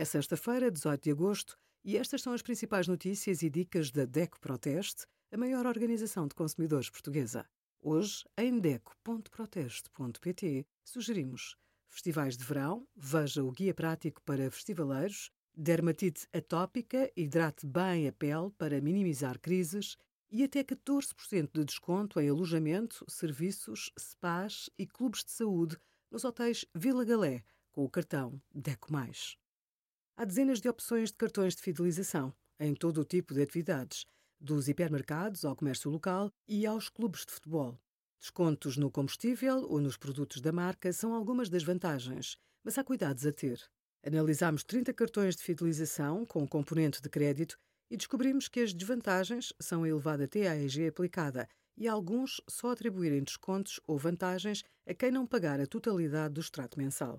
[0.00, 4.40] É sexta-feira, 18 de agosto, e estas são as principais notícias e dicas da DECO
[4.40, 7.44] Proteste, a maior organização de consumidores portuguesa.
[7.82, 11.54] Hoje, em DECO.proteste.pt, sugerimos
[11.86, 18.50] festivais de verão, veja o guia prático para festivaleiros, dermatite atópica, hidrate bem a pele
[18.56, 19.98] para minimizar crises
[20.30, 25.76] e até 14% de desconto em alojamento, serviços, spas e clubes de saúde
[26.10, 28.90] nos hotéis Vila Galé, com o cartão DECO+.
[30.20, 34.04] Há dezenas de opções de cartões de fidelização, em todo o tipo de atividades,
[34.38, 37.80] dos hipermercados ao comércio local e aos clubes de futebol.
[38.20, 43.24] Descontos no combustível ou nos produtos da marca são algumas das vantagens, mas há cuidados
[43.24, 43.62] a ter.
[44.06, 47.56] Analisámos 30 cartões de fidelização com componente de crédito
[47.90, 53.24] e descobrimos que as desvantagens s 上 a elevada TAEG aplicada e alguns só atribuírem
[53.24, 57.18] descontos ou vantagens a quem não pagar a totalidade do extrato mensal.